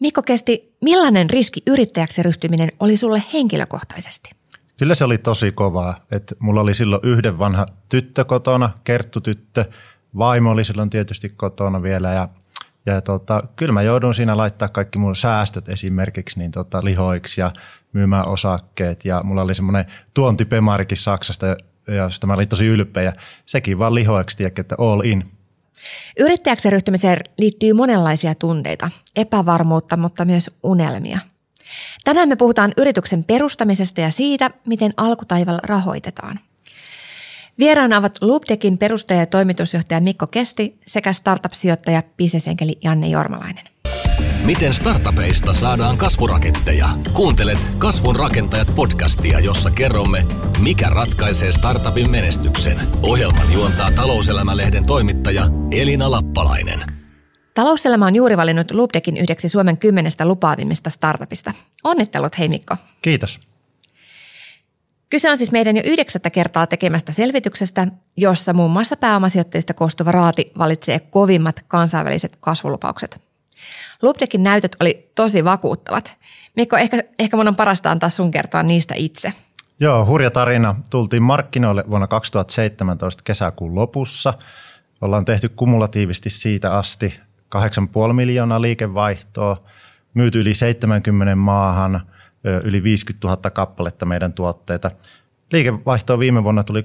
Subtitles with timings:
[0.00, 4.30] Mikko Kesti, millainen riski yrittäjäksi ryhtyminen oli sulle henkilökohtaisesti?
[4.76, 5.96] Kyllä se oli tosi kovaa.
[6.12, 9.64] että mulla oli silloin yhden vanha tyttö kotona, kerttutyttö.
[10.18, 12.28] Vaimo oli silloin tietysti kotona vielä ja,
[12.86, 17.52] ja tota, kyllä mä joudun siinä laittaa kaikki mun säästöt esimerkiksi niin tota, lihoiksi ja
[17.92, 19.04] myymään osakkeet.
[19.04, 19.84] Ja mulla oli semmoinen
[20.14, 21.46] tuontipemarikin Saksasta,
[21.86, 23.02] ja sitä mä olin tosi ylpeä.
[23.02, 23.12] Ja
[23.46, 25.33] sekin vaan lihoiksi, tiedätkö, että all in.
[26.18, 31.18] Yrittäjäksi ryhtymiseen liittyy monenlaisia tunteita, epävarmuutta, mutta myös unelmia.
[32.04, 36.40] Tänään me puhutaan yrityksen perustamisesta ja siitä, miten alkutaival rahoitetaan.
[37.58, 43.73] Vieraana ovat Loopdekin perustaja ja toimitusjohtaja Mikko Kesti sekä startup-sijoittaja bisnesenkeli Janne Jormalainen.
[44.44, 46.86] Miten startupeista saadaan kasvuraketteja?
[47.12, 50.24] Kuuntelet Kasvun rakentajat podcastia, jossa kerromme,
[50.62, 52.80] mikä ratkaisee startupin menestyksen.
[53.02, 56.84] Ohjelman juontaa talouselämälehden toimittaja Elina Lappalainen.
[57.54, 61.52] Talouselämä on juuri valinnut Loopdekin yhdeksi Suomen kymmenestä lupaavimmista startupista.
[61.84, 62.76] Onnittelut, hei Mikko.
[63.02, 63.40] Kiitos.
[65.10, 70.52] Kyse on siis meidän jo yhdeksättä kertaa tekemästä selvityksestä, jossa muun muassa pääomasijoittajista koostuva raati
[70.58, 73.20] valitsee kovimmat kansainväliset kasvulupaukset–
[74.02, 76.16] Lubdekin näytöt oli tosi vakuuttavat.
[76.56, 79.32] Mikko, ehkä, ehkä mun on parasta antaa sun kertoa niistä itse.
[79.80, 80.76] Joo, hurja tarina.
[80.90, 84.34] Tultiin markkinoille vuonna 2017 kesäkuun lopussa.
[85.00, 87.20] Ollaan tehty kumulatiivisesti siitä asti
[88.08, 89.62] 8,5 miljoonaa liikevaihtoa,
[90.14, 92.00] myyty yli 70 maahan,
[92.64, 94.90] yli 50 000 kappaletta meidän tuotteita.
[95.52, 96.82] Liikevaihtoa viime vuonna tuli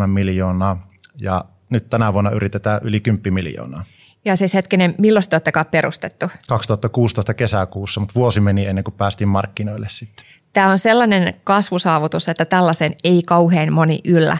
[0.00, 0.88] 3,7 miljoonaa
[1.20, 3.84] ja nyt tänä vuonna yritetään yli 10 miljoonaa.
[4.24, 6.30] Ja siis hetkinen, milloin te olette perustettu?
[6.48, 10.26] 2016 kesäkuussa, mutta vuosi meni ennen kuin päästiin markkinoille sitten.
[10.52, 14.38] Tämä on sellainen kasvusaavutus, että tällaisen ei kauhean moni yllä.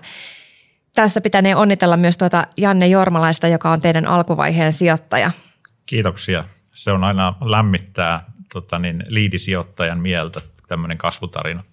[0.94, 5.30] Tässä pitänee onnitella myös tuota Janne Jormalaista, joka on teidän alkuvaiheen sijoittaja.
[5.86, 6.44] Kiitoksia.
[6.72, 11.64] Se on aina lämmittää tota niin, liidisijoittajan mieltä tämmöinen kasvutarina.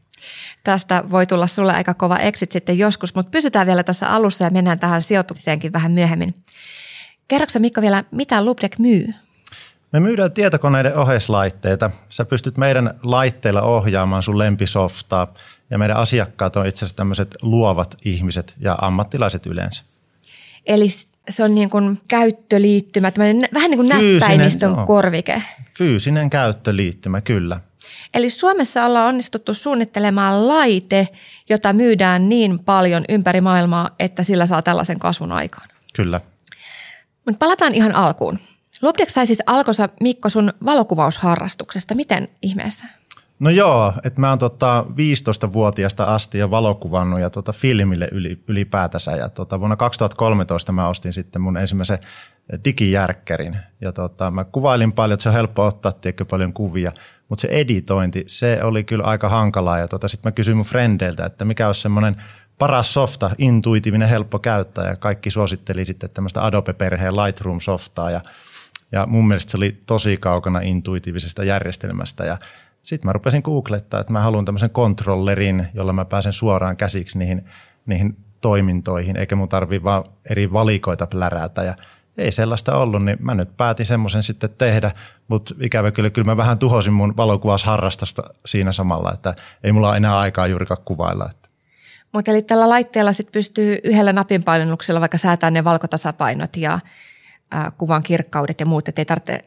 [0.64, 4.50] Tästä voi tulla sulle aika kova exit sitten joskus, mutta pysytään vielä tässä alussa ja
[4.50, 6.36] mennään tähän sijoitukseenkin vähän myöhemmin.
[7.28, 9.14] Kerroksä Mikko vielä, mitä Lubdek myy?
[9.92, 11.92] Me myydään tietokoneiden oheislaitteita.
[12.10, 15.34] Sä pystyt meidän laitteilla ohjaamaan sun lempisoftaa
[15.70, 19.84] ja meidän asiakkaat on itse asiassa tämmöiset luovat ihmiset ja ammattilaiset yleensä.
[20.66, 20.88] Eli
[21.30, 23.12] se on niin kuin käyttöliittymä,
[23.54, 25.44] vähän niin kuin Fyysinen, näppäimistön no, korvike.
[25.78, 27.60] Fyysinen käyttöliittymä, kyllä.
[28.14, 31.08] Eli Suomessa ollaan onnistuttu suunnittelemaan laite,
[31.50, 35.68] jota myydään niin paljon ympäri maailmaa, että sillä saa tällaisen kasvun aikaan.
[35.94, 36.22] Kyllä.
[37.26, 38.40] Mutta palataan ihan alkuun.
[38.82, 41.96] Lubdex sai siis alkonsa Mikko sun valokuvausharrastuksesta.
[41.96, 42.88] Miten ihmeessä?
[43.40, 49.12] No joo, että mä oon tota 15-vuotiaasta asti jo valokuvannut ja tota filmille yli, ylipäätänsä.
[49.12, 51.98] Ja tota vuonna 2013 mä ostin sitten mun ensimmäisen
[52.66, 53.58] digijärkkärin.
[53.82, 56.92] Ja tota, mä kuvailin paljon, että se on helppo ottaa tiedätkö, paljon kuvia.
[57.30, 59.80] Mutta se editointi, se oli kyllä aika hankalaa.
[59.80, 62.16] Ja tota, sitten mä kysyin mun frendeiltä, että mikä olisi semmoinen–
[62.58, 68.22] paras softa, intuitiivinen, helppo käyttää ja kaikki suositteli sitten tämmöistä Adobe-perheen Lightroom-softaa ja,
[68.92, 72.38] ja mun mielestä se oli tosi kaukana intuitiivisesta järjestelmästä ja
[72.82, 77.46] sitten mä rupesin googlettaa, että mä haluan tämmöisen kontrollerin, jolla mä pääsen suoraan käsiksi niihin,
[77.86, 81.76] niihin toimintoihin, eikä mun tarvii vaan eri valikoita plärätä ja
[82.18, 84.92] ei sellaista ollut, niin mä nyt päätin semmoisen sitten tehdä,
[85.28, 90.20] mutta ikävä kyllä, kyllä mä vähän tuhosin mun valokuvausharrastusta siinä samalla, että ei mulla enää
[90.20, 91.30] aikaa juurikaan kuvailla.
[92.16, 96.80] Mutta eli tällä laitteella sit pystyy yhdellä napinpainalluksella vaikka säätämään ne valkotasapainot ja
[97.52, 99.42] ää, kuvan kirkkaudet ja muut, ettei tarvitse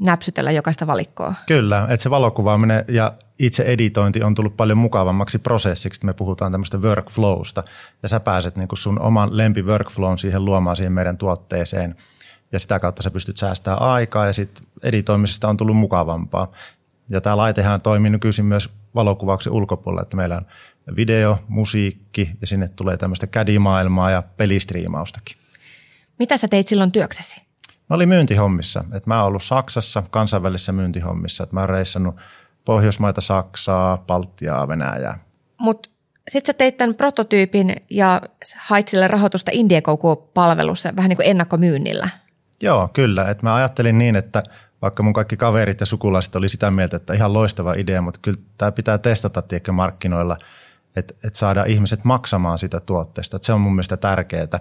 [0.00, 1.34] näpsytellä jokaista valikkoa.
[1.46, 6.06] Kyllä, että se valokuvaaminen ja itse editointi on tullut paljon mukavammaksi prosessiksi.
[6.06, 7.64] Me puhutaan tämmöistä workflowsta
[8.02, 11.94] ja sä pääset niin kuin sun oman lempi workflown siihen luomaan siihen meidän tuotteeseen
[12.52, 16.52] ja sitä kautta sä pystyt säästämään aikaa ja sitten editoimisesta on tullut mukavampaa.
[17.08, 20.46] Ja tämä laitehan toimii nykyisin myös valokuvauksen ulkopuolella, että meillä on
[20.96, 25.36] video, musiikki ja sinne tulee tämmöistä kädimaailmaa ja pelistriimaustakin.
[26.18, 27.42] Mitä sä teit silloin työksesi?
[27.90, 28.84] Mä olin myyntihommissa.
[28.92, 31.44] Et mä oon ollut Saksassa kansainvälisissä myyntihommissa.
[31.44, 32.16] Et mä oon reissannut
[32.64, 35.18] Pohjoismaita, Saksaa, Baltiaa, Venäjää.
[35.58, 35.88] Mutta
[36.28, 38.22] sitten sä teit tämän prototyypin ja
[38.56, 42.08] hait sille rahoitusta Indiegogo-palvelussa vähän niin kuin ennakkomyynnillä.
[42.62, 43.30] Joo, kyllä.
[43.30, 44.42] Et mä ajattelin niin, että
[44.82, 48.38] vaikka mun kaikki kaverit ja sukulaiset oli sitä mieltä, että ihan loistava idea, mutta kyllä
[48.58, 50.36] tämä pitää testata tiedätkö, markkinoilla–
[50.96, 53.36] että et saada ihmiset maksamaan sitä tuotteesta.
[53.36, 54.60] Et se on mun mielestä tärkeää.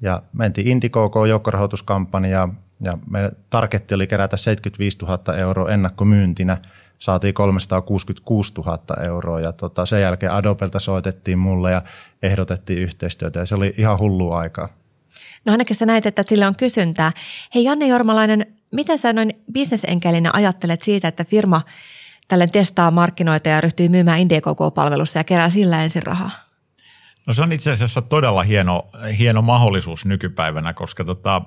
[0.00, 6.58] Ja mentiin Indiegogo joukkorahoituskampanjaan ja meidän targetti oli kerätä 75 000 euroa ennakkomyyntinä.
[6.98, 11.82] Saatiin 366 000 euroa ja tota, sen jälkeen Adobelta soitettiin mulle ja
[12.22, 14.68] ehdotettiin yhteistyötä ja se oli ihan hullu aikaa.
[15.44, 17.12] No ainakin sä näet, että sille on kysyntää.
[17.54, 21.62] Hei Janne Jormalainen, miten sä noin bisnesenkelinä ajattelet siitä, että firma
[22.28, 26.30] tälle testaa markkinoita ja ryhtyy myymään Indiegogo-palvelussa ja kerää sillä ensin rahaa?
[27.26, 28.84] No se on itse asiassa todella hieno,
[29.18, 31.42] hieno mahdollisuus nykypäivänä, koska tota,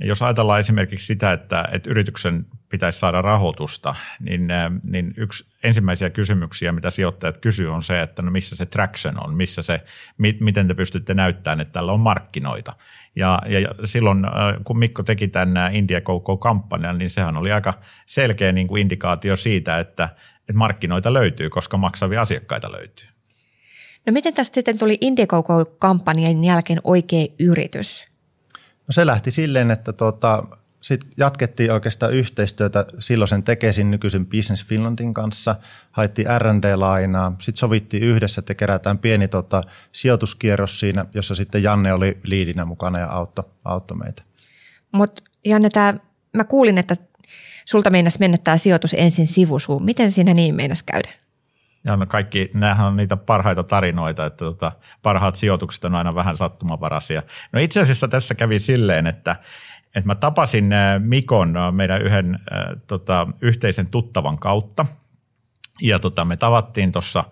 [0.00, 4.48] jos ajatellaan esimerkiksi sitä, että, että yrityksen pitäisi saada rahoitusta, niin,
[4.84, 9.34] niin yksi ensimmäisiä kysymyksiä, mitä sijoittajat kysyy, on se, että no missä se traction on,
[9.34, 9.84] missä se,
[10.18, 12.76] mi, miten te pystytte näyttämään, että tällä on markkinoita.
[13.16, 14.18] Ja, ja silloin,
[14.64, 17.74] kun Mikko teki tämän India Go-kampanjan, niin sehän oli aika
[18.06, 23.06] selkeä niin kuin indikaatio siitä, että, että markkinoita löytyy, koska maksavia asiakkaita löytyy.
[24.06, 28.06] No miten tästä sitten tuli Indiegogo-kampanjan jälkeen oikea yritys?
[28.58, 30.44] No se lähti silleen, että tota,
[30.82, 35.54] sitten jatkettiin oikeastaan yhteistyötä silloisen Tekesin nykyisen Business Finlandin kanssa,
[35.90, 39.62] haettiin R&D-lainaa, sitten sovittiin yhdessä, että kerätään pieni tota,
[39.92, 44.22] sijoituskierros siinä, jossa sitten Janne oli liidinä mukana ja auttoi, auttoi meitä.
[44.92, 45.94] Mutta Janne, tää,
[46.36, 46.96] mä kuulin, että
[47.64, 49.84] sulta meinas mennä tämä sijoitus ensin sivusuun.
[49.84, 51.08] Miten siinä niin meinas käydä?
[51.84, 56.36] Ja no kaikki, nämähän on niitä parhaita tarinoita, että tota, parhaat sijoitukset on aina vähän
[56.36, 57.22] sattumavaraisia.
[57.52, 59.36] No itse asiassa tässä kävi silleen, että,
[59.94, 64.86] että mä tapasin äh, Mikon äh, meidän yhden äh, tota, yhteisen tuttavan kautta.
[65.82, 67.24] Ja tota, me tavattiin tuossa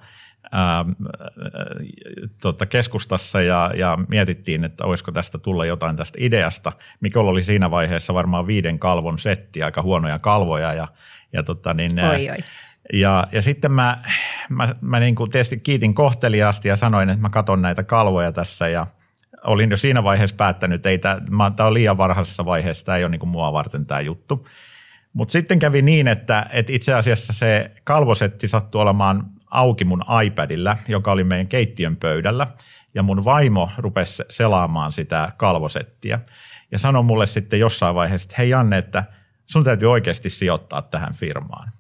[2.42, 6.72] tota, keskustassa ja, ja mietittiin, että olisiko tästä tulla jotain tästä ideasta.
[7.00, 10.88] Mikolla oli siinä vaiheessa varmaan viiden kalvon setti, aika huonoja kalvoja ja,
[11.32, 12.36] ja tota, niin, oi, oi
[12.92, 13.98] ja, ja sitten mä,
[14.48, 18.68] mä, mä niin kuin tietysti kiitin kohteliaasti ja sanoin, että mä katson näitä kalvoja tässä
[18.68, 18.86] ja
[19.44, 21.20] olin jo siinä vaiheessa päättänyt, että
[21.56, 24.46] tämä on liian varhaisessa vaiheessa, tämä ei ole niin kuin mua varten tämä juttu.
[25.12, 30.76] Mutta sitten kävi niin, että, että itse asiassa se kalvosetti sattui olemaan auki mun iPadilla,
[30.88, 32.46] joka oli meidän keittiön pöydällä,
[32.94, 36.18] ja mun vaimo rupesi selaamaan sitä kalvosettia.
[36.72, 39.04] Ja sanoi mulle sitten jossain vaiheessa, että hei Janne, että
[39.46, 41.72] sun täytyy oikeasti sijoittaa tähän firmaan.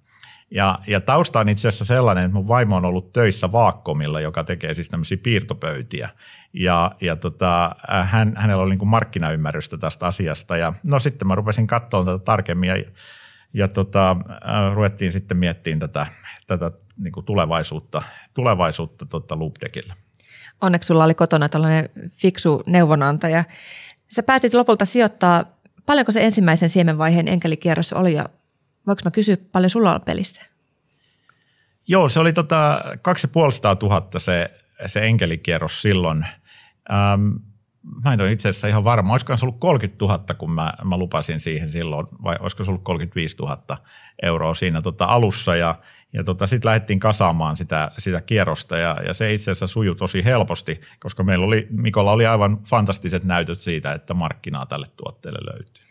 [0.50, 4.44] Ja, ja tausta on itse asiassa sellainen, että mun vaimo on ollut töissä Vaakkomilla, joka
[4.44, 6.08] tekee siis tämmöisiä piirtopöytiä.
[6.52, 7.70] Ja, ja tota,
[8.02, 10.56] hän, hänellä oli niin kuin markkinaymmärrystä tästä asiasta.
[10.56, 12.76] Ja no sitten mä rupesin katsomaan tätä tarkemmin ja,
[13.54, 16.06] ja tota, äh, ruvettiin sitten miettimään tätä,
[16.46, 18.02] tätä niin kuin tulevaisuutta,
[18.34, 19.94] tulevaisuutta tota Loopdeckillä.
[20.60, 23.44] Onneksi sulla oli kotona tällainen fiksu neuvonantaja.
[24.08, 25.44] Sä päätit lopulta sijoittaa,
[25.86, 28.28] paljonko se ensimmäisen siemenvaiheen enkelikierros oli ja
[28.86, 30.42] Voinko mä kysyä, paljon sulla on pelissä?
[31.88, 33.76] Joo, se oli tota 2500
[34.18, 34.50] se,
[34.86, 36.26] se enkelikierros silloin.
[36.92, 37.28] Ähm,
[38.04, 39.12] mä en ole itse asiassa ihan varma.
[39.12, 42.84] Olisiko se ollut 30 000, kun mä, mä lupasin siihen silloin, vai olisiko se ollut
[42.84, 43.76] 35 000
[44.22, 45.56] euroa siinä tota alussa.
[45.56, 45.74] Ja,
[46.12, 50.24] ja tota, sitten lähdettiin kasaamaan sitä, sitä kierrosta ja, ja se itse asiassa sujui tosi
[50.24, 55.84] helposti, koska meillä oli, Mikolla oli aivan fantastiset näytöt siitä, että markkinaa tälle tuotteelle löytyy.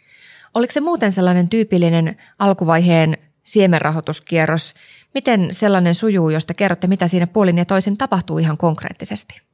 [0.54, 4.74] Oliko se muuten sellainen tyypillinen alkuvaiheen siemenrahoituskierros?
[5.14, 9.49] Miten sellainen sujuu, josta kerrotte, mitä siinä puolin ja toisin tapahtuu ihan konkreettisesti?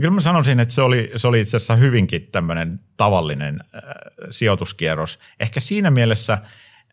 [0.00, 3.80] Kyllä mä sanoisin, että se oli, se oli itse asiassa hyvinkin tämmöinen tavallinen äh,
[4.30, 5.18] sijoituskierros.
[5.40, 6.38] Ehkä siinä mielessä,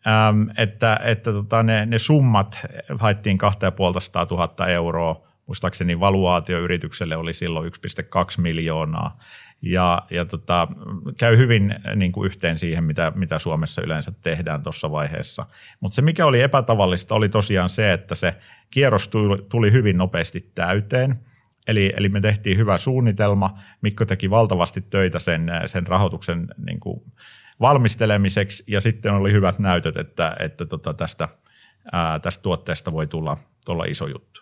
[0.06, 2.58] ähm, että, että tota, ne, ne summat
[2.98, 5.28] haettiin 2500 000 euroa.
[5.46, 9.18] Muistaakseni valuaatioyritykselle oli silloin 1,2 miljoonaa
[9.62, 10.68] ja, ja tota,
[11.18, 15.46] käy hyvin niin kuin yhteen siihen, mitä, mitä Suomessa yleensä tehdään tuossa vaiheessa.
[15.80, 18.34] Mutta se, mikä oli epätavallista, oli tosiaan se, että se
[18.70, 21.18] kierros tuli, tuli hyvin nopeasti täyteen.
[21.66, 23.58] Eli, eli me tehtiin hyvä suunnitelma.
[23.80, 27.02] Mikko teki valtavasti töitä sen, sen rahoituksen niin kuin
[27.60, 31.28] valmistelemiseksi ja sitten oli hyvät näytöt, että, että tota tästä,
[31.92, 34.40] ää, tästä tuotteesta voi tulla, tulla iso juttu.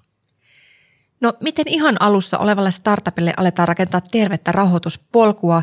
[1.20, 5.62] No miten ihan alussa olevalle startupille aletaan rakentaa tervettä rahoituspolkua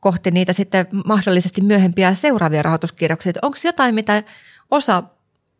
[0.00, 3.32] kohti niitä sitten mahdollisesti myöhempiä seuraavia rahoituskierroksia?
[3.42, 4.22] Onko jotain, mitä
[4.70, 5.02] osa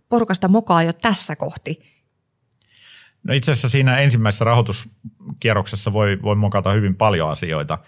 [0.08, 1.91] porukasta mokaa jo tässä kohti?
[3.24, 7.78] No itse asiassa siinä ensimmäisessä rahoituskierroksessa voi, voi mokata hyvin paljon asioita.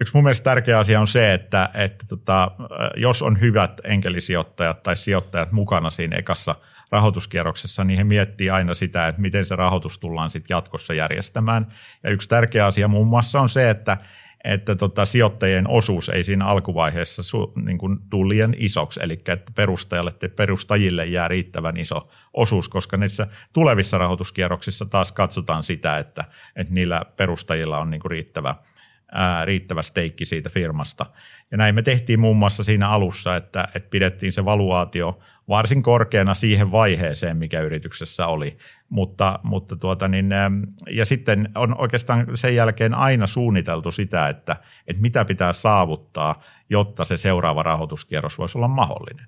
[0.00, 2.50] Yksi mun mielestä tärkeä asia on se, että, että tota,
[2.96, 6.54] jos on hyvät enkelisijoittajat tai sijoittajat mukana siinä ekassa–
[6.92, 11.66] rahoituskierroksessa, niin he miettii aina sitä, että miten se rahoitus tullaan sitten jatkossa järjestämään.
[12.02, 13.96] Ja yksi tärkeä asia muun muassa on se, että
[14.46, 19.52] että tota, sijoittajien osuus ei siinä alkuvaiheessa su, niin kuin tule liian isoksi, eli että
[19.54, 26.24] perustajalle tai perustajille jää riittävän iso osuus, koska niissä tulevissa rahoituskierroksissa taas katsotaan sitä, että,
[26.56, 28.54] että niillä perustajilla on niin kuin riittävä,
[29.12, 31.06] ää, riittävä steikki siitä firmasta.
[31.50, 36.34] Ja näin me tehtiin muun muassa siinä alussa, että, että pidettiin se valuaatio varsin korkeana
[36.34, 38.56] siihen vaiheeseen, mikä yrityksessä oli.
[38.88, 44.56] Mutta, mutta tuota niin, ähm, ja sitten on oikeastaan sen jälkeen aina suunniteltu sitä, että,
[44.86, 49.26] että mitä pitää saavuttaa, jotta se seuraava rahoituskierros voisi olla mahdollinen.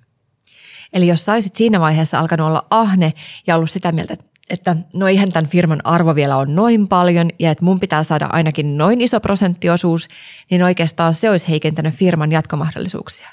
[0.93, 3.11] Eli jos saisit siinä vaiheessa alkanut olla ahne
[3.47, 4.15] ja ollut sitä mieltä,
[4.49, 8.25] että no eihän tämän firman arvo vielä on noin paljon ja että mun pitää saada
[8.25, 10.07] ainakin noin iso prosenttiosuus,
[10.51, 13.29] niin oikeastaan se olisi heikentänyt firman jatkomahdollisuuksia.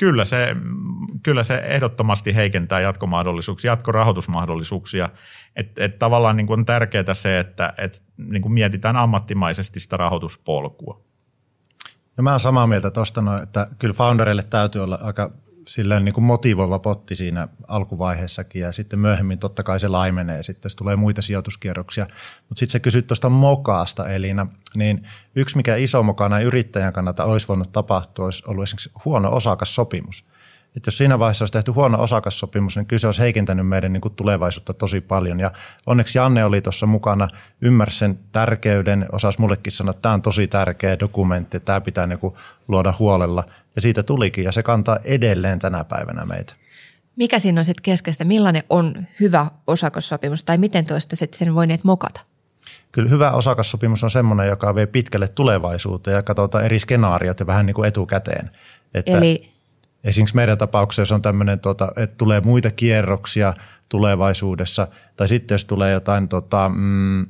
[0.00, 0.56] Kyllä se,
[1.22, 5.08] kyllä se ehdottomasti heikentää jatkomahdollisuuksia, jatkorahoitusmahdollisuuksia.
[5.56, 9.96] Et, et tavallaan niin kuin on tärkeää se, että et niin kuin mietitään ammattimaisesti sitä
[9.96, 11.00] rahoituspolkua.
[12.16, 15.30] Ja mä oon samaa mieltä tuosta, että kyllä founderille täytyy olla aika
[15.66, 20.68] silleen niin kuin motivoiva potti siinä alkuvaiheessakin ja sitten myöhemmin totta kai se laimenee sitten,
[20.68, 22.06] jos tulee muita sijoituskierroksia.
[22.48, 27.48] Mutta sitten se kysyt tuosta mokaasta Elina, niin yksi mikä iso mokana yrittäjän kannalta olisi
[27.48, 30.24] voinut tapahtua, olisi ollut esimerkiksi huono osakassopimus–
[30.76, 34.14] että jos siinä vaiheessa olisi tehty huono osakassopimus, niin kyse olisi heikentänyt meidän niin kuin
[34.14, 35.40] tulevaisuutta tosi paljon.
[35.40, 35.50] Ja
[35.86, 37.28] onneksi Janne oli tuossa mukana,
[37.60, 42.06] ymmärsi sen tärkeyden, osasi mullekin sanoa, että tämä on tosi tärkeä dokumentti, että tämä pitää
[42.06, 42.34] niin kuin
[42.68, 43.44] luoda huolella.
[43.76, 46.54] Ja siitä tulikin, ja se kantaa edelleen tänä päivänä meitä.
[47.16, 48.24] Mikä siinä on sitten keskeistä?
[48.24, 52.20] Millainen on hyvä osakassopimus, tai miten toista sitten sen voineet mokata?
[52.92, 57.66] Kyllä hyvä osakassopimus on semmoinen, joka vie pitkälle tulevaisuuteen ja katsotaan eri skenaariot ja vähän
[57.66, 58.50] niin kuin etukäteen.
[58.94, 59.52] Että Eli
[60.04, 63.54] Esimerkiksi meidän tapauksessa on tämmöinen, tota, että tulee muita kierroksia
[63.88, 67.22] tulevaisuudessa, tai sitten jos tulee jotain, tota, mm,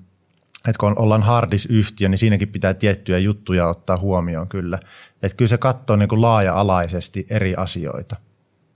[0.69, 4.79] että kun ollaan hardisyhtiö, niin siinäkin pitää tiettyjä juttuja ottaa huomioon kyllä.
[5.23, 8.17] Että kyllä se katsoo niin kuin laaja-alaisesti eri asioita.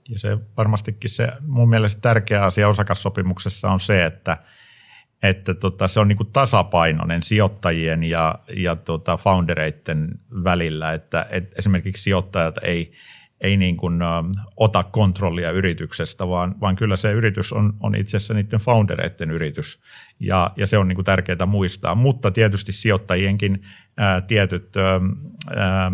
[0.09, 4.37] Ja se varmastikin se mun mielestä tärkeä asia osakassopimuksessa on se, että,
[5.23, 11.55] että tota, se on niin kuin tasapainoinen sijoittajien ja, ja tota foundereiden välillä, että, että
[11.59, 12.91] esimerkiksi sijoittajat ei–
[13.41, 14.23] ei niin kuin, ä,
[14.57, 19.79] ota kontrollia yrityksestä, vaan, vaan kyllä se yritys on, on itse asiassa niiden foundereiden yritys
[20.19, 23.65] ja, ja se on niin kuin tärkeää muistaa, mutta tietysti sijoittajienkin
[23.99, 24.95] ä, tietyt ä,
[25.61, 25.91] ä,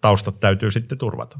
[0.00, 1.38] taustat täytyy sitten turvata.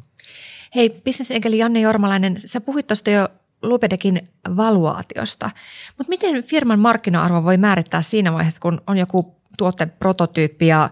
[0.74, 3.28] Hei, bisnesenkeli Janne Jormalainen, sä puhuit tuosta jo
[3.62, 5.50] Lupedekin valuaatiosta,
[5.98, 10.90] mutta miten firman markkina-arvo voi määrittää siinä vaiheessa, kun on joku tuotteen prototyyppi ja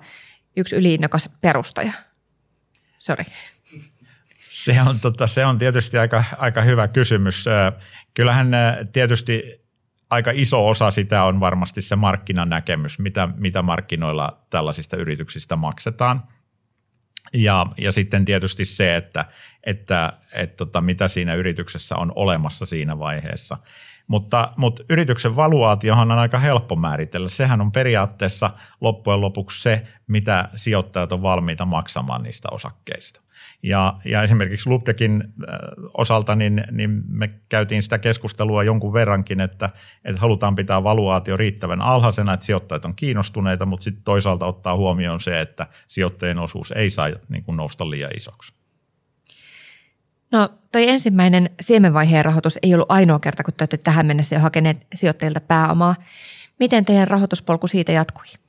[0.57, 1.93] yksi yliinnokas perustaja?
[2.99, 3.25] Sori.
[4.65, 7.45] Se on, tota, se on tietysti aika, aika hyvä kysymys.
[8.15, 8.49] Kyllähän
[8.93, 9.65] tietysti
[10.11, 16.23] aika iso osa sitä on varmasti se markkinan näkemys, mitä, mitä markkinoilla tällaisista yrityksistä maksetaan.
[17.35, 19.25] Ja, ja sitten tietysti se, että,
[19.65, 23.57] että, että tota, mitä siinä yrityksessä on olemassa siinä vaiheessa.
[24.07, 27.29] Mutta, mutta yrityksen valuaatiohan on aika helppo määritellä.
[27.29, 33.26] Sehän on periaatteessa loppujen lopuksi se, mitä sijoittajat on valmiita maksamaan niistä osakkeista.
[33.67, 35.59] Ja, ja esimerkiksi Lubdekin äh,
[35.95, 39.71] osalta niin, niin me käytiin sitä keskustelua jonkun verrankin, että,
[40.05, 45.21] että halutaan pitää valuaatio riittävän alhaisena, että sijoittajat on kiinnostuneita, mutta sitten toisaalta ottaa huomioon
[45.21, 48.53] se, että sijoittajien osuus ei saa niin kuin nousta liian isoksi.
[50.33, 54.41] No toi ensimmäinen siemenvaiheen rahoitus ei ollut ainoa kerta, kun te olette tähän mennessä jo
[54.41, 55.95] hakeneet sijoittajilta pääomaa.
[56.59, 58.46] Miten teidän rahoituspolku siitä jatkui?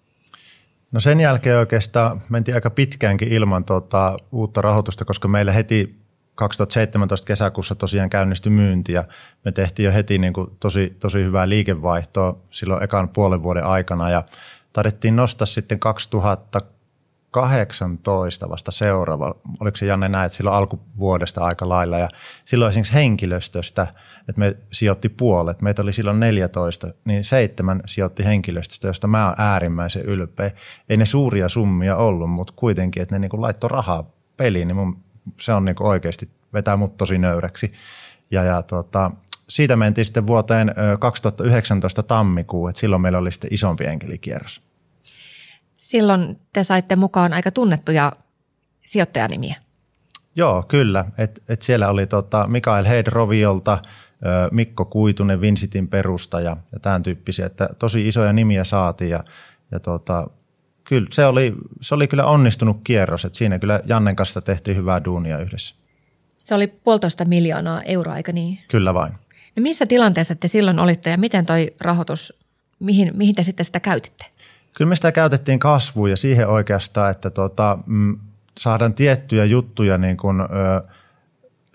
[0.98, 6.00] No sen jälkeen oikeastaan mentiin aika pitkäänkin ilman tuota uutta rahoitusta, koska meillä heti
[6.36, 9.04] 2017 kesäkuussa tosiaan käynnistyi myynti ja
[9.46, 14.10] me tehtiin jo heti niin kuin tosi, tosi hyvää liikevaihtoa silloin ekan puolen vuoden aikana
[14.10, 14.24] ja
[14.74, 16.62] tarvittiin nostaa sitten 2000
[17.32, 22.08] 18 vasta seuraava, oliko se Janne näet silloin alkuvuodesta aika lailla ja
[22.46, 23.88] silloin esimerkiksi henkilöstöstä,
[24.30, 29.36] että me sijoitti puolet, meitä oli silloin 14, niin seitsemän sijoitti henkilöstöstä, josta mä oon
[29.38, 30.52] äärimmäisen ylpeä.
[30.90, 35.04] Ei ne suuria summia ollut, mutta kuitenkin, että ne niin laittoi rahaa peliin, niin mun,
[35.40, 37.74] se on niin oikeasti vetää mut tosi nöyräksi.
[38.32, 39.12] Ja, ja tota,
[39.50, 44.62] siitä mentiin sitten vuoteen 2019 tammikuun, että silloin meillä oli sitten isompi enkelikierros.
[45.78, 48.12] Silloin te saitte mukaan aika tunnettuja
[48.86, 49.56] sijoittajanimiä.
[50.36, 51.06] Joo, kyllä.
[51.18, 53.82] Et, et siellä oli tota Mikael Heidroviolta,
[54.52, 57.46] Mikko Kuitunen, Vinsitin perustaja ja tämän tyyppisiä.
[57.46, 59.24] Että tosi isoja nimiä saatiin ja,
[59.72, 60.28] ja tota,
[60.84, 63.26] kyllä se oli, se oli kyllä onnistunut kierros.
[63.26, 65.76] Et siinä kyllä Jannen kanssa tehtiin hyvää duunia yhdessä.
[66.38, 68.58] Se oli puolitoista miljoonaa euroa, eikö niin?
[68.68, 69.14] Kyllä vain.
[69.56, 72.34] No missä tilanteessa te silloin olitte ja miten toi rahoitus,
[72.80, 74.26] mihin, mihin te sitten sitä käytitte?
[74.78, 78.20] Kyllä me sitä käytettiin kasvuun ja siihen oikeastaan, että tota, mm,
[78.60, 80.46] saadaan tiettyjä juttuja niin kuin, ö,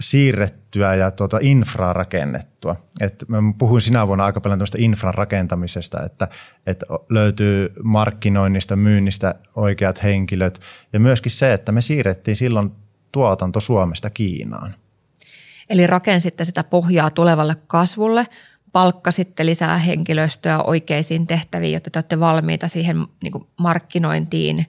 [0.01, 2.77] siirrettyä ja tuota infraa rakennettua.
[3.01, 6.29] Et mä puhuin sinä vuonna aika paljon tämmöistä infran rakentamisesta, että,
[6.67, 10.61] että löytyy markkinoinnista, myynnistä oikeat henkilöt
[10.93, 12.73] ja myöskin se, että me siirrettiin silloin
[13.13, 14.75] tuotanto Suomesta Kiinaan.
[15.69, 18.27] Eli rakensitte sitä pohjaa tulevalle kasvulle,
[18.73, 24.67] palkkasitte lisää henkilöstöä oikeisiin tehtäviin, jotta te olette valmiita siihen niin kuin markkinointiin.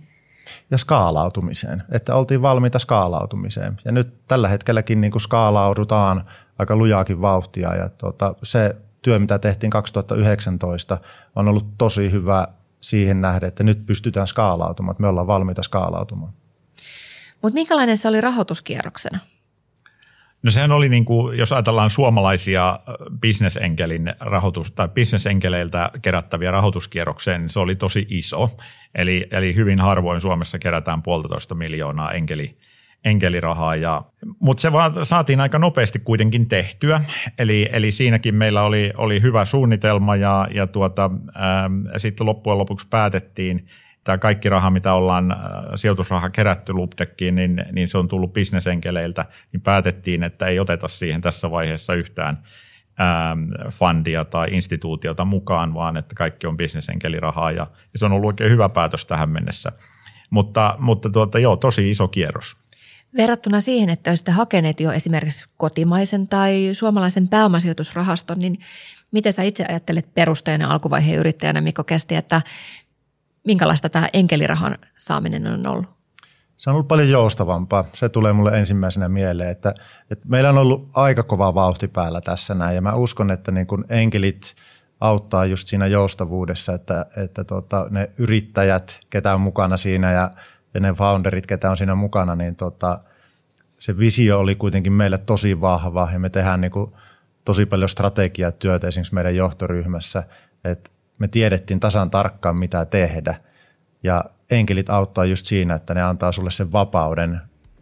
[0.71, 3.77] Ja skaalautumiseen, että oltiin valmiita skaalautumiseen.
[3.85, 6.25] Ja nyt tällä hetkelläkin niin kuin skaalaudutaan
[6.59, 10.97] aika lujaakin vauhtia ja tota, se työ, mitä tehtiin 2019,
[11.35, 12.47] on ollut tosi hyvä
[12.81, 16.33] siihen nähden, että nyt pystytään skaalautumaan, että me ollaan valmiita skaalautumaan.
[17.41, 19.19] Mutta minkälainen se oli rahoituskierroksena?
[20.43, 22.79] No sehän oli, niin kuin, jos ajatellaan suomalaisia
[23.21, 28.49] bisnesenkelin rahoitus, tai bisnesenkeleiltä kerättäviä rahoituskierrokseen, niin se oli tosi iso.
[28.95, 32.57] Eli, eli hyvin harvoin Suomessa kerätään puolitoista miljoonaa enkeli,
[33.05, 33.75] enkelirahaa.
[33.75, 34.01] Ja,
[34.39, 37.01] mutta se vaan saatiin aika nopeasti kuitenkin tehtyä.
[37.39, 41.09] Eli, eli siinäkin meillä oli, oli hyvä suunnitelma ja, ja tuota,
[41.97, 43.65] sitten loppujen lopuksi päätettiin–
[44.03, 45.37] tämä kaikki raha, mitä ollaan äh,
[45.75, 51.21] sijoitusraha kerätty Lubdekkiin, niin, niin se on tullut bisnesenkeleiltä, niin päätettiin, että ei oteta siihen
[51.21, 52.43] tässä vaiheessa yhtään
[53.01, 58.27] ähm, fundia tai instituutiota mukaan, vaan että kaikki on bisnesenkelirahaa ja, ja se on ollut
[58.27, 59.71] oikein hyvä päätös tähän mennessä.
[60.29, 62.57] Mutta, mutta tuota, joo, tosi iso kierros.
[63.17, 68.59] Verrattuna siihen, että olisitte hakeneet jo esimerkiksi kotimaisen tai suomalaisen pääomasijoitusrahaston, niin
[69.11, 72.41] miten sä itse ajattelet perusteena alkuvaiheen yrittäjänä, Mikko Kesti, että
[73.43, 75.89] minkälaista tämä enkelirahan saaminen on ollut?
[76.57, 77.85] Se on ollut paljon joustavampaa.
[77.93, 79.73] Se tulee mulle ensimmäisenä mieleen, että,
[80.11, 83.67] että meillä on ollut aika kova vauhti päällä tässä näin ja mä uskon, että niin
[83.67, 84.55] kun enkelit
[84.99, 90.31] auttaa just siinä joustavuudessa, että, että tota, ne yrittäjät, ketä on mukana siinä ja,
[90.73, 92.99] ja ne founderit, ketä on siinä mukana, niin tota,
[93.79, 96.91] se visio oli kuitenkin meille tosi vahva ja me tehdään niin kuin
[97.45, 100.23] tosi paljon strategiatyötä esimerkiksi meidän johtoryhmässä,
[100.63, 103.35] että me tiedettiin tasan tarkkaan, mitä tehdä.
[104.03, 107.41] Ja enkelit auttaa just siinä, että ne antaa sulle sen vapauden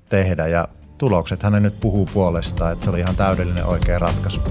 [0.10, 4.42] tehdä ja tulokset hän nyt puhuu puolestaan, että se oli ihan täydellinen oikea ratkaisu.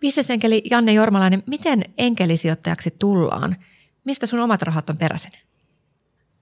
[0.00, 3.56] Bisnesenkeli Janne Jormalainen, miten enkelisijoittajaksi tullaan–
[4.10, 5.32] Mistä sun omat rahat on peräisin?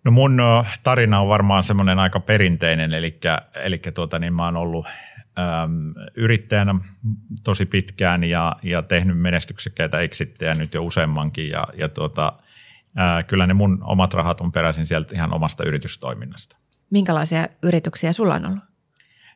[0.04, 0.42] No mun
[0.82, 3.20] tarina on varmaan semmoinen aika perinteinen, eli,
[3.54, 4.86] eli tuota, niin mä oon ollut
[5.38, 6.74] äm, yrittäjänä
[7.44, 12.32] tosi pitkään ja, ja tehnyt menestyksekkäitä eksittejä nyt jo useammankin ja, ja tuota,
[12.96, 16.56] ää, kyllä ne mun omat rahat on peräisin sieltä ihan omasta yritystoiminnasta.
[16.90, 18.64] Minkälaisia yrityksiä sulla on ollut?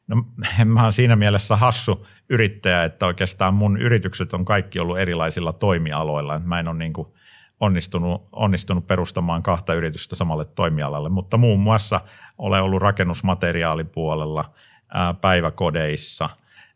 [0.09, 0.25] No
[0.65, 6.39] mä oon siinä mielessä hassu yrittäjä, että oikeastaan mun yritykset on kaikki ollut erilaisilla toimialoilla.
[6.39, 7.09] Mä en ole niin kuin–
[7.63, 12.01] onnistunut, onnistunut perustamaan kahta yritystä samalle toimialalle, mutta muun muassa
[12.39, 14.53] olen ollut rakennusmateriaalipuolella,
[14.89, 16.31] ää, päiväkodeissa,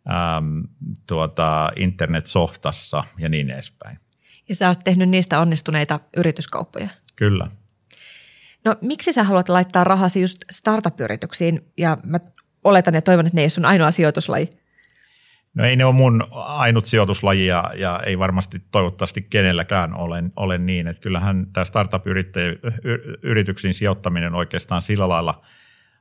[0.07, 0.43] ää,
[1.07, 3.99] tuota, internetsoftassa ja niin edespäin.
[4.49, 6.89] Ja sä oot tehnyt niistä onnistuneita yrityskauppoja.
[7.17, 7.47] Kyllä.
[8.65, 12.21] No miksi sä haluat laittaa rahasi just startup-yrityksiin ja mä
[12.65, 14.51] oletan ja toivon, että ne ei ole sun ainoa sijoituslaji?
[15.57, 20.59] No ei ne ole mun ainut sijoituslaji ja, ja ei varmasti toivottavasti kenelläkään ole, ole
[20.59, 25.43] niin, että kyllähän tämä startup-yrityksiin sijoittaminen oikeastaan sillä lailla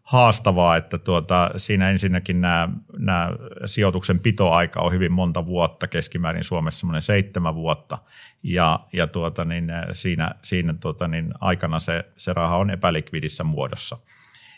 [0.04, 3.30] haastavaa, että tuota, siinä ensinnäkin nämä, nämä
[3.65, 7.98] sijoituksen pitoaika on hyvin monta vuotta, keskimäärin Suomessa semmoinen seitsemän vuotta,
[8.44, 13.98] ja, ja tuota, niin siinä, siinä tuota, niin aikana se, se raha on epälikvidissä muodossa–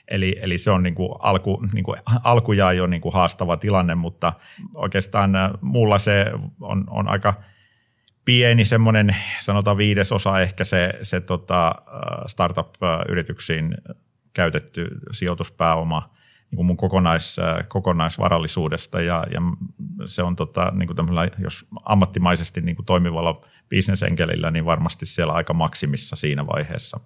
[0.07, 3.95] Eli, eli se on niin kuin alku, niin kuin alkujaan jo niin kuin haastava tilanne,
[3.95, 4.33] mutta
[4.73, 6.25] oikeastaan äh, mulla se
[6.61, 7.33] on, on aika
[8.25, 11.73] pieni semmoinen, sanotaan viidesosa ehkä se, se tota äh,
[12.27, 13.77] startup-yrityksiin
[14.33, 16.17] käytetty sijoituspääoma
[16.51, 19.41] niin kuin mun kokonais, äh, kokonaisvarallisuudesta ja, ja
[20.05, 25.53] se on tota, niin kuin jos ammattimaisesti niin kuin toimivalla bisnesenkelillä, niin varmasti siellä aika
[25.53, 26.99] maksimissa siinä vaiheessa.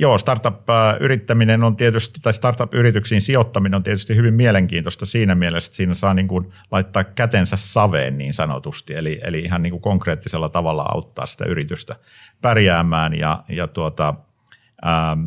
[0.00, 5.94] Joo, startup-yrittäminen on tietysti, tai startup-yrityksiin sijoittaminen on tietysti hyvin mielenkiintoista siinä mielessä, että siinä
[5.94, 10.82] saa niin kuin laittaa kätensä saveen niin sanotusti, eli, eli ihan niin kuin konkreettisella tavalla
[10.82, 11.96] auttaa sitä yritystä
[12.40, 14.14] pärjäämään ja, ja tuota,
[14.86, 15.20] ähm,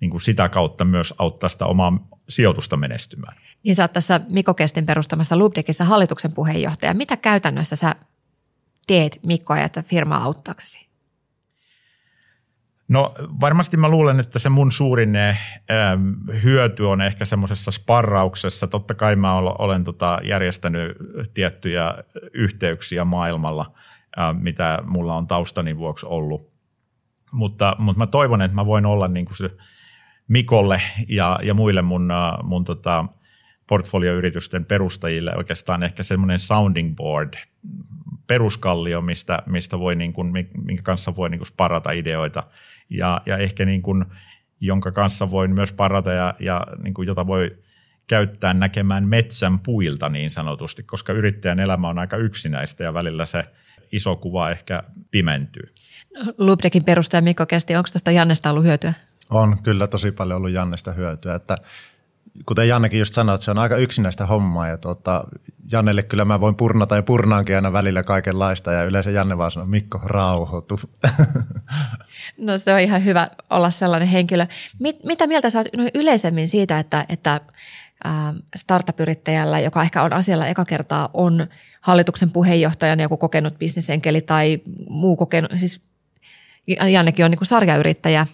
[0.00, 3.36] niin kuin sitä kautta myös auttaa sitä omaa sijoitusta menestymään.
[3.62, 6.94] Niin sä oot tässä Mikko Kestin perustamassa Lubdekissa hallituksen puheenjohtaja.
[6.94, 7.94] Mitä käytännössä sä
[8.86, 10.85] teet Mikko että firmaa auttaaksesi?
[12.88, 18.66] No varmasti mä luulen, että se mun suurin ähm, hyöty on ehkä semmoisessa sparrauksessa.
[18.66, 20.96] Totta kai mä olen, tota, järjestänyt
[21.34, 21.94] tiettyjä
[22.32, 23.72] yhteyksiä maailmalla,
[24.32, 26.50] mitä mulla on taustani vuoksi ollut.
[27.32, 29.50] Mutta, mutta mä toivon, että mä voin olla niin kuin se
[30.28, 33.04] Mikolle ja, ja muille mun, mun tota,
[33.66, 37.34] portfolioyritysten perustajille oikeastaan ehkä semmoinen sounding board,
[38.26, 40.32] peruskallio, mistä, mistä voi niin kuin,
[40.64, 42.42] minkä kanssa voi niin kuin sparata ideoita–
[42.90, 44.04] ja, ja ehkä niin kuin,
[44.60, 47.56] jonka kanssa voin myös parata ja, ja niin kuin, jota voi
[48.06, 53.44] käyttää näkemään metsän puilta niin sanotusti, koska yrittäjän elämä on aika yksinäistä ja välillä se
[53.92, 55.70] iso kuva ehkä pimentyy.
[56.38, 58.94] Lubdekin perustaja Mikko Kesti, onko tuosta Jannesta ollut hyötyä?
[59.30, 61.56] On kyllä tosi paljon ollut Jannesta hyötyä, että
[62.46, 65.24] kuten Jannekin just sanoi, että se on aika yksinäistä hommaa ja tuota,
[65.72, 69.66] Jannelle kyllä mä voin purnata ja purnaankin aina välillä kaikenlaista ja yleensä Janne vaan sanoo,
[69.66, 70.80] Mikko rauhoitu.
[72.38, 74.46] No se on ihan hyvä olla sellainen henkilö.
[74.78, 77.40] Mit, mitä mieltä sä oot yleisemmin siitä, että, että
[78.56, 81.46] startup-yrittäjällä, joka ehkä on asialla eka kertaa, on
[81.80, 85.80] hallituksen puheenjohtajana joku kokenut bisnesenkeli tai muu kokenut, siis
[86.90, 88.26] Jannekin on niin kuin sarjayrittäjä.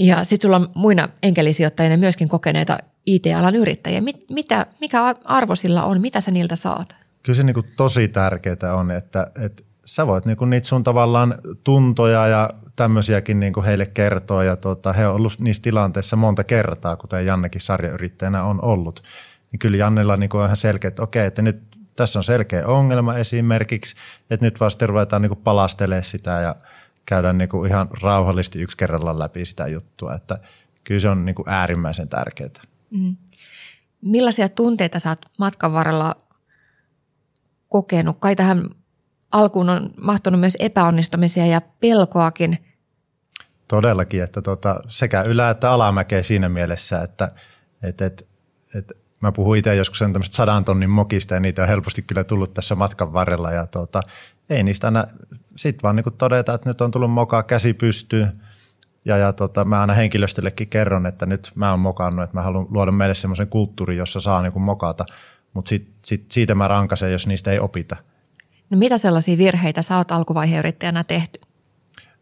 [0.00, 4.00] Ja sitten sulla on muina enkelisijoittajina myöskin kokeneita IT-alan yrittäjiä.
[4.00, 6.00] Mit, mitä, mikä arvo sillä on?
[6.00, 6.98] Mitä sä niiltä saat?
[7.22, 10.84] Kyllä se niin kuin tosi tärkeää on, että, että sä voit niin kuin niitä sun
[10.84, 11.34] tavallaan
[11.64, 14.44] tuntoja ja tämmöisiäkin niin kuin heille kertoa.
[14.44, 19.02] Ja tota, he on ollut niissä tilanteissa monta kertaa, kuten Jannekin sarjayrittäjänä on ollut.
[19.52, 21.62] Niin kyllä Jannella niin kuin on ihan selkeä, että okei, että nyt
[21.96, 23.96] tässä on selkeä ongelma esimerkiksi,
[24.30, 26.56] että nyt vasta ruvetaan niin palastelemaan sitä ja
[27.10, 30.38] käydään niin kuin ihan rauhallisesti yksi kerrallaan läpi sitä juttua, että
[30.84, 32.50] kyllä se on niin kuin äärimmäisen tärkeää.
[32.90, 33.16] Mm.
[34.02, 36.16] Millaisia tunteita sä oot matkan varrella
[37.68, 38.16] kokenut?
[38.20, 38.68] Kai tähän
[39.32, 42.58] alkuun on mahtunut myös epäonnistumisia ja pelkoakin.
[43.68, 47.32] Todellakin, että tota, sekä ylä- että alamäkeä siinä mielessä, että
[47.82, 48.28] et, et,
[48.74, 48.92] et,
[49.22, 52.74] mä puhun itse joskus tämmöistä sadan tonnin mokista ja niitä on helposti kyllä tullut tässä
[52.74, 54.02] matkan varrella ja tota,
[54.50, 55.06] ei niistä aina,
[55.56, 58.32] sit vaan niin todeta, että nyt on tullut mokaa käsi pystyyn
[59.04, 62.66] ja, ja tota, mä aina henkilöstöllekin kerron, että nyt mä oon mokannut, että mä haluan
[62.70, 65.04] luoda meille semmoisen kulttuurin, jossa saa niin mokata,
[65.54, 67.96] mutta sit, sit, siitä mä rankasen, jos niistä ei opita–
[68.70, 71.40] No mitä sellaisia virheitä sä oot alkuvaiheen yrittäjänä tehty?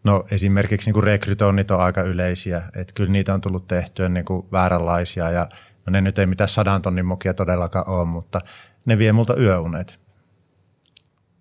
[0.04, 4.46] No esimerkiksi niin rekrytoinnit on aika yleisiä, että kyllä niitä on tullut tehtyä niin kuin
[4.52, 5.48] vääränlaisia ja
[5.86, 8.40] no ne nyt ei mitään sadan tonnin mokia todellakaan ole, mutta
[8.86, 10.00] ne vie multa yöunet.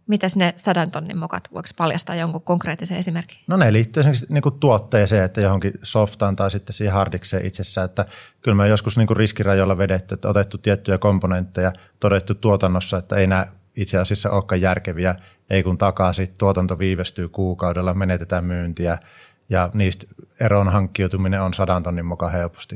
[0.08, 3.38] Mitäs ne sadan tonnin mokat, voiko paljastaa jonkun konkreettisen esimerkin?
[3.48, 7.86] No ne liittyy esimerkiksi niin kuin tuotteeseen, että johonkin softaan tai sitten siihen hardikseen itsessään,
[7.86, 8.06] että
[8.42, 13.28] kyllä me joskus niin kuin riskirajoilla vedetty, että otettu tiettyjä komponentteja, todettu tuotannossa, että ei
[13.28, 15.16] nämä itse asiassa olekaan järkeviä,
[15.50, 18.98] ei kun takaa sitten tuotanto viivästyy kuukaudella, menetetään myyntiä
[19.50, 20.06] ja niistä
[20.40, 22.76] eron hankkiutuminen on sadan tonnin mukaan helposti.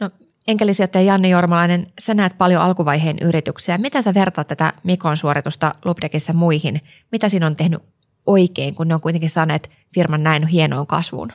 [0.00, 0.10] No,
[0.48, 3.78] enkelisijoittaja Janni Jormalainen, sä näet paljon alkuvaiheen yrityksiä.
[3.78, 6.80] Miten sä vertaat tätä Mikon suoritusta Lubdekissä muihin?
[7.12, 7.82] Mitä siinä on tehnyt
[8.26, 11.32] oikein, kun ne on kuitenkin saaneet firman näin hienoon kasvuun?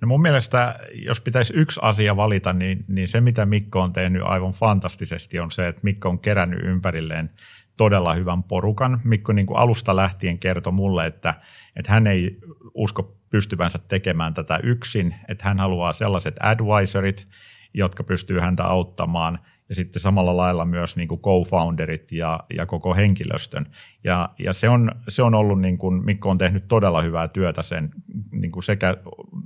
[0.00, 4.22] No mun mielestä, jos pitäisi yksi asia valita, niin, niin se mitä Mikko on tehnyt
[4.24, 7.30] aivan fantastisesti on se, että Mikko on kerännyt ympärilleen
[7.76, 9.00] todella hyvän porukan.
[9.04, 11.34] Mikko niin kuin alusta lähtien kertoi mulle, että,
[11.76, 12.36] että hän ei
[12.74, 17.28] usko pystyvänsä tekemään tätä yksin, että hän haluaa sellaiset advisorit,
[17.74, 22.94] jotka pystyy häntä auttamaan– ja sitten samalla lailla myös niin kuin co-founderit ja, ja koko
[22.94, 23.66] henkilöstön.
[24.04, 27.62] Ja, ja se, on, se on ollut, niin kuin, Mikko on tehnyt todella hyvää työtä
[27.62, 27.90] sen
[28.32, 28.96] niin kuin sekä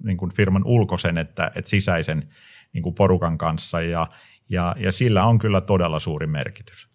[0.04, 2.28] niin kuin firman ulkoisen että, että sisäisen
[2.72, 4.06] niin kuin porukan kanssa ja,
[4.48, 6.88] ja, ja sillä on kyllä todella suuri merkitys.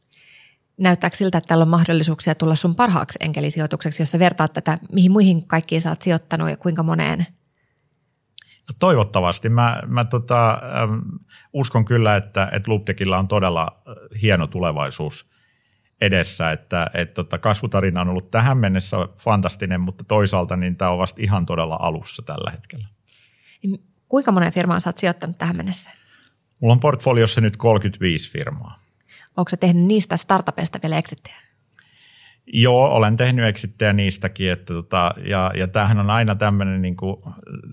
[0.78, 5.12] Näyttääkö siltä, että täällä on mahdollisuuksia tulla sun parhaaksi enkelisijoitukseksi, jos sä vertaat tätä, mihin
[5.12, 7.26] muihin kaikkiin sä oot sijoittanut ja kuinka moneen–
[8.70, 9.50] No toivottavasti.
[9.50, 11.00] Mä, mä tota, ähm,
[11.54, 15.30] uskon kyllä, että, että Lubtekilla on todella äh, hieno tulevaisuus
[16.02, 20.98] edessä, että et, tota, kasvutarina on ollut tähän mennessä fantastinen, mutta toisaalta niin tämä on
[20.98, 22.88] vasta ihan todella alussa tällä hetkellä.
[23.64, 25.90] Niin kuinka monen firmaan sä oot sijoittanut tähän mennessä?
[26.60, 28.80] Mulla on portfoliossa nyt 35 firmaa.
[29.38, 31.36] Onko se tehnyt niistä startupeista vielä exittejä?
[32.48, 37.16] Joo, olen tehnyt eksittejä niistäkin, että tota, ja, ja tämähän on aina tämmöinen niin kuin,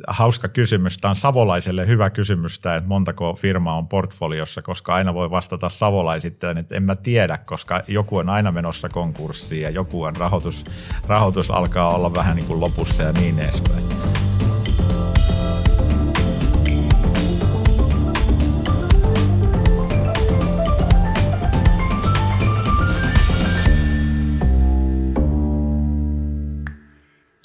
[0.09, 0.98] hauska kysymys.
[0.98, 5.68] Tämä on savolaiselle hyvä kysymys, tämä, että montako firmaa on portfoliossa, koska aina voi vastata
[5.68, 10.64] savolaisittain, että en mä tiedä, koska joku on aina menossa konkurssiin ja joku on rahoitus,
[11.06, 14.30] rahoitus alkaa olla vähän niin kuin lopussa ja niin edespäin.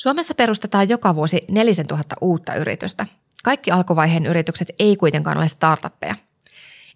[0.06, 3.06] Suomessa perustetaan joka vuosi 4000 uutta yritystä.
[3.44, 6.16] Kaikki alkuvaiheen yritykset ei kuitenkaan ole startuppeja.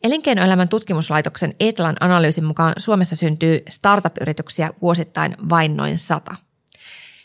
[0.03, 6.35] Elinkeinoelämän tutkimuslaitoksen Etlan analyysin mukaan Suomessa syntyy startup-yrityksiä vuosittain vain noin sata.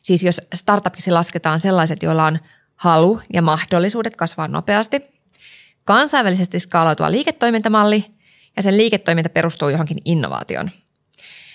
[0.03, 2.39] Siis jos startupiksi lasketaan sellaiset, joilla on
[2.77, 5.03] halu ja mahdollisuudet kasvaa nopeasti,
[5.85, 8.05] kansainvälisesti skaalautua liiketoimintamalli
[8.57, 10.71] ja sen liiketoiminta perustuu johonkin innovaatioon.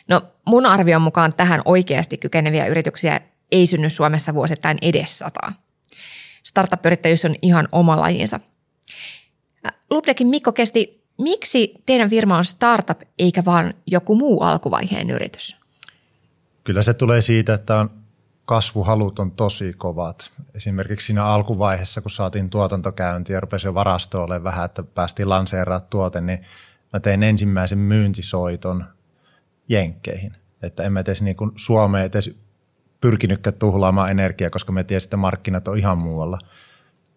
[0.08, 5.54] No mun arvion mukaan tähän oikeasti kykeneviä yrityksiä ei synny Suomessa vuosittain edes sataa.
[6.44, 8.40] Startup-yrittäjyys on ihan oma lajinsa.
[9.90, 15.58] Lubdekin Mikko kesti, miksi teidän firma on startup eikä vaan joku muu alkuvaiheen yritys?
[16.64, 17.90] Kyllä se tulee siitä, että on
[18.46, 20.32] kasvuhalut on tosi kovat.
[20.56, 25.90] Esimerkiksi siinä alkuvaiheessa, kun saatiin tuotantokäyntiä ja rupesi jo varasto olemaan vähän, että päästiin lanseeraamaan
[25.90, 26.46] tuote, niin
[26.94, 28.86] mä tein ensimmäisen myyntisoiton
[29.70, 30.36] Jenkkeihin.
[30.64, 32.36] Että en mä edes niin Suomeen edes
[33.02, 36.40] pyrkinytkään tuhlaamaan energiaa, koska me tiesin, että markkinat on ihan muualla.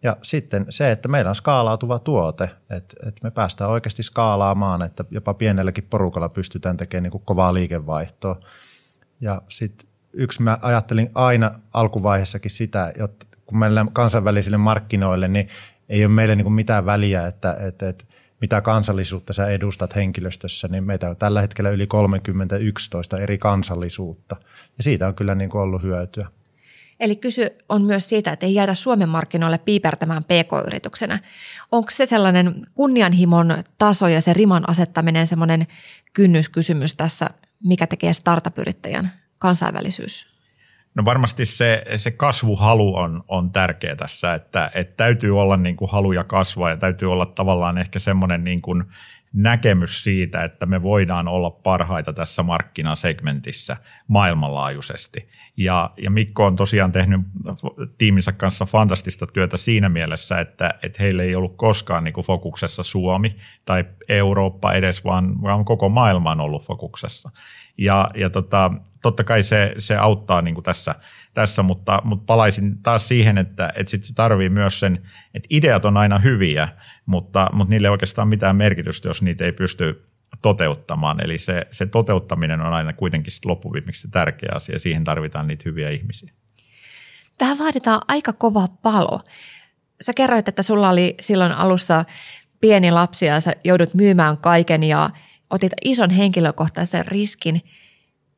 [0.03, 5.05] Ja sitten se, että meillä on skaalautuva tuote, että, että me päästään oikeasti skaalaamaan, että
[5.11, 8.41] jopa pienelläkin porukalla pystytään tekemään niin kuin kovaa liikevaihtoa.
[9.21, 15.49] Ja sitten yksi mä ajattelin aina alkuvaiheessakin sitä, että kun meillä kansainvälisille markkinoille, niin
[15.89, 18.05] ei ole meille niin kuin mitään väliä, että, että, että
[18.43, 24.37] mitä kansallisuutta sä edustat henkilöstössä, niin meitä on tällä hetkellä yli 30 11 eri kansallisuutta.
[24.77, 26.27] Ja siitä on kyllä niin kuin ollut hyötyä.
[27.01, 31.19] Eli kysy on myös siitä, että ei jäädä Suomen markkinoille piipertämään pk-yrityksenä.
[31.73, 35.67] Onko se sellainen kunnianhimon taso ja se riman asettaminen semmoinen
[36.13, 37.31] kynnyskysymys tässä,
[37.65, 40.32] mikä tekee startup-yrittäjän kansainvälisyys?
[40.95, 45.91] No varmasti se, se kasvuhalu on, on tärkeä tässä, että, että täytyy olla niin kuin
[45.91, 48.85] haluja kasvaa ja täytyy olla tavallaan ehkä semmoinen niin kuin
[49.33, 53.77] näkemys siitä, että me voidaan olla parhaita tässä markkinasegmentissä
[54.09, 55.29] maailmanlaajuisesti.
[55.57, 57.21] Ja, ja Mikko on tosiaan tehnyt
[57.99, 62.83] tiiminsä kanssa fantastista työtä siinä mielessä, että, että heillä ei ollut koskaan niin kuin fokuksessa
[62.83, 67.31] Suomi tai Eurooppa edes, vaan, vaan koko maailma on ollut fokuksessa.
[67.79, 68.71] Ja, ja tota,
[69.03, 70.95] totta kai se, se auttaa niin kuin tässä,
[71.35, 75.03] tässä mutta, mutta palaisin taas siihen, että, että sit se tarvii myös sen,
[75.35, 76.69] että ideat on aina hyviä,
[77.07, 80.09] mutta, mutta niille ei oikeastaan mitään merkitystä, jos niitä ei pysty
[80.43, 81.25] toteuttamaan.
[81.25, 84.79] Eli se, se toteuttaminen on aina kuitenkin loppuviimeksi tärkeä asia.
[84.79, 86.33] Siihen tarvitaan niitä hyviä ihmisiä.
[87.39, 89.21] Tähän vaaditaan aika kova palo.
[90.01, 92.05] Sä kerroit, että sulla oli silloin alussa
[92.61, 95.11] pieni lapsi ja sä joudut myymään kaiken ja
[95.53, 97.63] otit ison henkilökohtaisen riskin.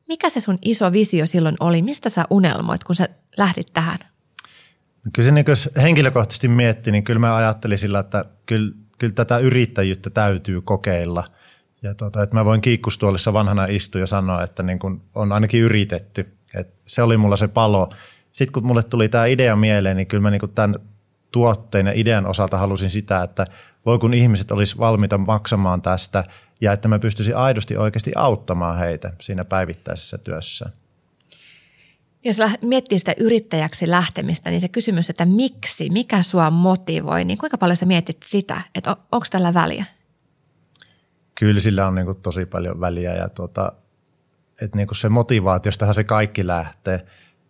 [0.09, 1.83] Mikä se sun iso visio silloin oli?
[1.83, 3.98] Mistä sä unelmoit, kun sä lähdit tähän?
[5.12, 9.38] Kyllä se niin jos henkilökohtaisesti mietti, niin kyllä mä ajattelin sillä, että kyllä, kyllä tätä
[9.38, 11.24] yrittäjyyttä täytyy kokeilla.
[11.83, 15.61] Ja tota, että mä voin kiikkustuolissa vanhana istua ja sanoa, että niin kun on ainakin
[15.61, 16.37] yritetty.
[16.55, 17.90] Et se oli mulla se palo.
[18.33, 20.74] Sitten kun mulle tuli tämä idea mieleen, niin kyllä mä niin tämän
[21.33, 23.44] tuotteen ja idean osalta halusin sitä, että
[23.87, 26.25] voi kun ihmiset olisi valmiita maksamaan tästä
[26.61, 30.70] ja että mä pystyisin aidosti oikeasti auttamaan heitä siinä päivittäisessä työssä.
[32.25, 37.59] Jos miettii sitä yrittäjäksi lähtemistä, niin se kysymys, että miksi, mikä sua motivoi, niin kuinka
[37.59, 39.85] paljon sä mietit sitä, että on, onko tällä väliä?
[41.35, 43.73] Kyllä sillä on niin kuin tosi paljon väliä ja tuota,
[44.62, 47.07] että niin kuin se motivaatiostahan se kaikki lähtee.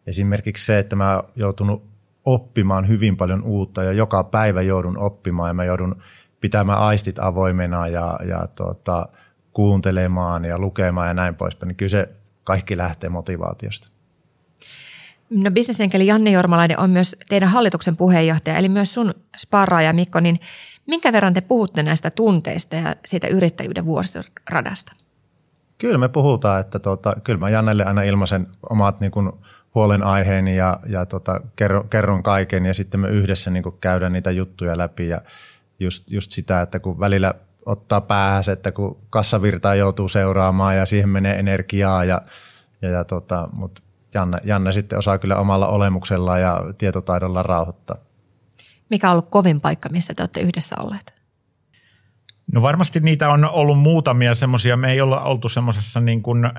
[0.06, 1.84] Esimerkiksi se, että mä oon joutunut
[2.24, 6.02] oppimaan hyvin paljon uutta ja joka päivä joudun oppimaan ja mä joudun
[6.44, 9.08] pitämään aistit avoimena ja, ja tuota,
[9.52, 12.08] kuuntelemaan ja lukemaan ja näin poispäin, niin kyllä se
[12.44, 13.88] kaikki lähtee motivaatiosta.
[15.30, 20.40] No bisnesenkeli Janne Jormalainen on myös teidän hallituksen puheenjohtaja, eli myös sun sparraaja Mikko, niin
[20.86, 24.92] minkä verran te puhutte näistä tunteista ja siitä yrittäjyyden vuosiradasta?
[25.78, 29.32] Kyllä me puhutaan, että tota, kyllä mä Jannelle aina ilmaisen omat niin kuin
[29.74, 34.30] huolenaiheeni ja, ja tota, kerron, kerron kaiken ja sitten me yhdessä niin kuin käydään niitä
[34.30, 35.20] juttuja läpi ja
[35.84, 37.34] just, just sitä, että kun välillä
[37.66, 42.22] ottaa päähänsä, että kun kassavirtaa joutuu seuraamaan ja siihen menee energiaa ja,
[42.82, 43.82] ja, ja tota, mutta
[44.14, 47.96] Janne, Janne sitten osaa kyllä omalla olemuksella ja tietotaidolla rauhoittaa.
[48.90, 51.14] Mikä on ollut kovin paikka, missä te olette yhdessä olleet?
[52.52, 54.76] No varmasti niitä on ollut muutamia semmoisia.
[54.76, 56.50] Me ei olla oltu semmoisessa niin kuin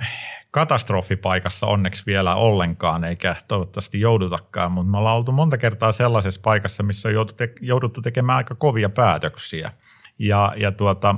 [0.55, 6.83] katastrofipaikassa onneksi vielä ollenkaan, eikä toivottavasti joudutakaan, mutta me ollaan oltu monta kertaa sellaisessa paikassa,
[6.83, 7.15] missä on
[7.61, 9.71] jouduttu tekemään aika kovia päätöksiä.
[10.19, 11.15] Ja, ja tuota,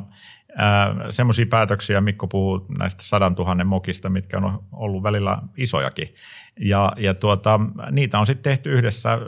[1.10, 6.16] semmoisia päätöksiä, Mikko puhuu näistä sadan tuhannen mokista, mitkä on ollut välillä isojakin.
[6.60, 7.60] Ja, ja tuota,
[7.92, 9.20] niitä on sitten tehty yhdessä.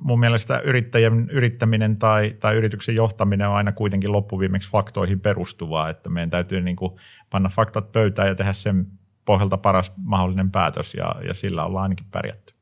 [0.00, 6.08] Mun mielestä yrittäjän yrittäminen tai, tai yrityksen johtaminen on aina kuitenkin loppuviimeksi faktoihin perustuvaa, että
[6.08, 6.92] meidän täytyy niin kuin
[7.30, 8.86] panna faktat pöytään ja tehdä sen
[9.26, 12.54] pohjalta paras mahdollinen päätös ja, ja sillä ollaan ainakin pärjätty.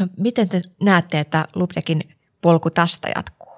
[0.00, 3.52] No, miten te näette, että Lubdekin polku tästä jatkuu?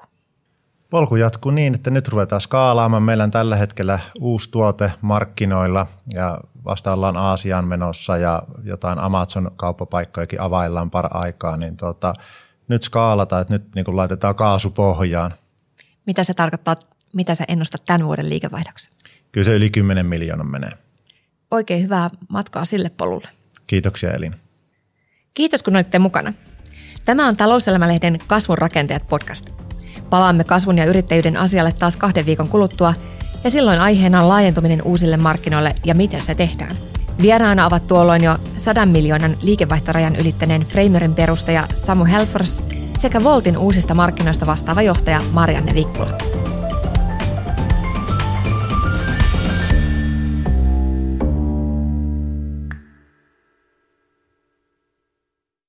[0.91, 3.03] Polku jatkuu niin, että nyt ruvetaan skaalaamaan.
[3.03, 10.41] Meillä on tällä hetkellä uusi tuote markkinoilla ja vasta ollaan Aasiaan menossa ja jotain Amazon-kauppapaikkojakin
[10.41, 12.15] availlaan par aikaa, niin tota,
[12.69, 15.35] nyt skaalata, että nyt niin laitetaan kaasu pohjaan.
[16.07, 16.77] Mitä se tarkoittaa,
[17.13, 18.91] mitä sä ennustat tämän vuoden liikevaihdoksi?
[19.33, 20.73] Kyllä se yli 10 miljoonaa menee
[21.53, 23.29] oikein hyvää matkaa sille polulle.
[23.67, 24.37] Kiitoksia Elina.
[25.35, 26.33] Kiitos kun olitte mukana.
[27.05, 29.51] Tämä on Talouselämälehden Kasvun rakentajat podcast.
[30.11, 32.95] palaamme kasvun ja yrittäjyyden asialle taas kahden viikon kuluttua,
[33.45, 36.77] ja silloin aiheena on laajentuminen uusille markkinoille ja miten se tehdään.
[37.23, 42.63] Vieraana ovat tuolloin jo 100 miljoonan liikevaihtorajan ylittäneen Framerin perustaja Samu Helfors
[42.99, 46.19] sekä Voltin uusista markkinoista vastaava johtaja Marianne Vikkula.